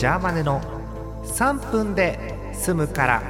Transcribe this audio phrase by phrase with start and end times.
[0.00, 0.62] ジャーマネの
[1.24, 3.22] 3分で済むから。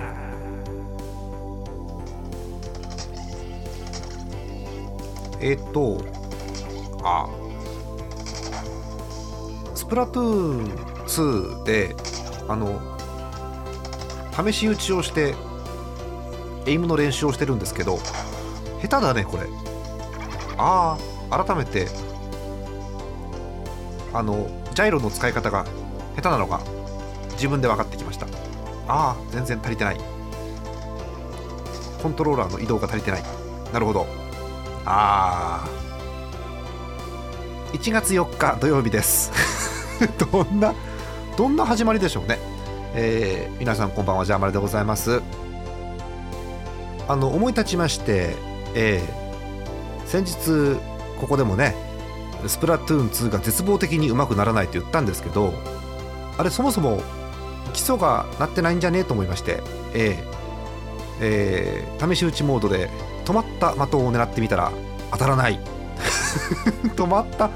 [5.41, 6.01] えっと
[7.03, 7.29] あ
[9.75, 10.69] スプラトゥーン
[11.07, 11.97] 2で
[12.47, 12.81] あの
[14.33, 15.35] 試し打ちをして
[16.67, 17.99] エイムの練習をしてるんですけど
[18.81, 19.49] 下手だねこれ。
[20.57, 20.97] あ
[21.31, 21.89] あ改めて
[24.13, 25.67] あのジャイロの使い方が
[26.17, 26.61] 下手なのが
[27.33, 28.27] 自分で分かってきました。
[28.89, 29.97] ああ全然足りてない。
[32.03, 33.23] コントローラーの移動が足りてない。
[33.73, 34.07] なるほど。
[34.85, 35.69] ああ。
[37.73, 39.31] 1月4日土曜日です。
[40.33, 40.75] どんな
[41.37, 42.39] どんな始まりでしょうね。
[42.95, 44.25] えー、皆さんこんばんは。
[44.25, 45.23] ジャーマルでございます。
[47.09, 48.37] あの思い立ちまして、
[48.75, 50.81] えー、先日
[51.21, 51.75] ここでもね
[52.47, 55.53] スプラトゥーン2が絶望的にうまくならないと言ったんですけど
[56.41, 57.03] あれそもそも
[57.75, 60.41] 基礎がなってないんじゃねえと思いまして、えー
[61.21, 62.89] えー、試し撃ちモードで
[63.27, 64.73] 止まった的を狙ってみたら
[65.13, 65.61] 当たらない。
[66.97, 67.51] 止まった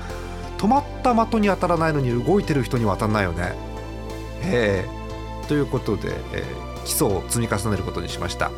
[0.58, 3.54] 止まった的に当たらないのに動いてる人には当たらないよね。
[4.42, 8.50] えー、ということで、えー、基礎を積み重ねることにしました。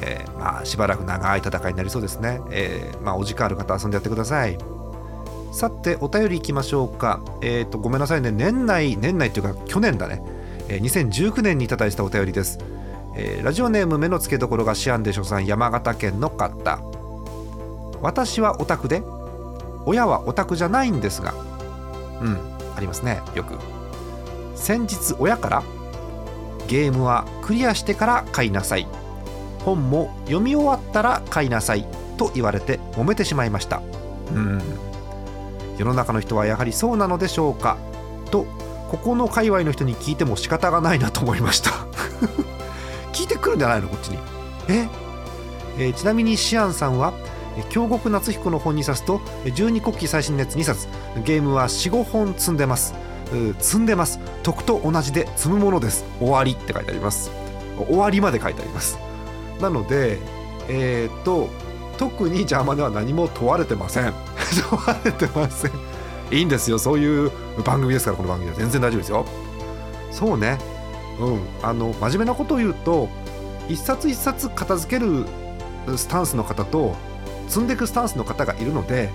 [0.00, 4.73] えー、まあしばらく長い戦いになりそうですね、えー、まあお時間ある方遊んでやってください。
[5.54, 7.20] さてお便りいきましょうか。
[7.40, 8.32] えっ、ー、とごめんなさいね。
[8.32, 10.20] 年内年内というか去年だね、
[10.68, 12.58] えー、2019年にいただいたお便りです、
[13.14, 16.80] えー、ラジオネーム目の付けどころがシアンで所産山形県の方。
[18.02, 19.02] 私はオタクで
[19.86, 21.32] 親はオタクじゃないんですが。
[22.20, 22.38] うん
[22.76, 23.22] ありますね。
[23.36, 23.56] よく。
[24.56, 25.62] 先日親から
[26.66, 28.88] ゲームはクリアしてから買いなさい。
[29.64, 33.80] 本も読み終わったら買いなさいと言われて揉めてしまいました。
[34.34, 34.93] うん。
[35.78, 37.76] 世の中の人はやはりそうなのでしょうか？
[38.30, 38.46] と
[38.90, 41.70] ここの界隈の人に聞いても仕方がないなと思いました。
[43.12, 43.88] 聞いてくるんじゃないの？
[43.88, 44.18] こっちに。
[44.68, 44.88] え？
[45.78, 47.12] え、ちなみにシアンさんは
[47.68, 50.86] 京極夏彦の本に指すと12国旗最新熱2冊
[51.24, 52.94] ゲームは45本積んでます。
[53.58, 54.20] 積んでます。
[54.42, 56.04] 徳と同じで積むものです。
[56.20, 57.30] 終わりって書いてあります。
[57.88, 58.98] 終わりまで書いてあります。
[59.60, 60.18] なので
[60.68, 61.48] えっ、と
[61.98, 64.12] 特に邪魔では何も問われてません。
[64.70, 65.70] 問われてません。
[66.30, 66.78] いいんですよ。
[66.78, 67.30] そういう
[67.64, 68.56] 番組ですからこの番組は。
[68.56, 69.26] 全然大丈夫ですよ。
[70.10, 70.58] そうね。
[71.20, 71.40] うん。
[71.62, 73.08] あの真面目なことを言うと
[73.68, 75.26] 一冊一冊片付ける
[75.96, 76.94] スタンスの方と
[77.48, 79.10] 積んでいくスタンスの方がいるので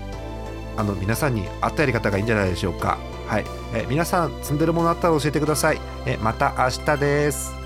[0.76, 2.98] あの皆さんに合ったやり方がいいんじゃないでしょうか。
[3.26, 3.44] はい。
[3.74, 5.80] え皆さん積んでるものあったら教えてください。
[6.06, 7.59] えまた明日です